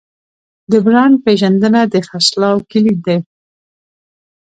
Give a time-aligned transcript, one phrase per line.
[0.71, 3.17] د برانډ پیژندنه د خرڅلاو کلید دی.